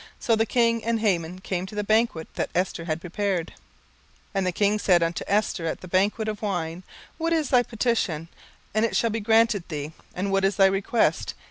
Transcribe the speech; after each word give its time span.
So 0.19 0.35
the 0.35 0.47
king 0.47 0.83
and 0.83 0.99
Haman 0.99 1.41
came 1.41 1.67
to 1.67 1.75
the 1.75 1.83
banquet 1.83 2.27
that 2.33 2.49
Esther 2.55 2.85
had 2.85 2.99
prepared. 2.99 3.53
17:005:006 4.33 4.33
And 4.33 4.47
the 4.47 4.51
king 4.51 4.79
said 4.79 5.03
unto 5.03 5.23
Esther 5.27 5.67
at 5.67 5.81
the 5.81 5.87
banquet 5.87 6.27
of 6.27 6.41
wine, 6.41 6.81
What 7.19 7.33
is 7.33 7.49
thy 7.51 7.61
petition? 7.61 8.27
and 8.73 8.83
it 8.83 8.95
shall 8.95 9.11
be 9.11 9.19
granted 9.19 9.69
thee: 9.69 9.91
and 10.15 10.31
what 10.31 10.43
is 10.43 10.55
thy 10.55 10.65
request? 10.65 11.35